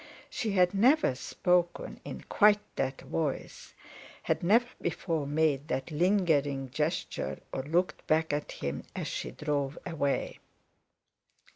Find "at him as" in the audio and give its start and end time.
8.33-9.05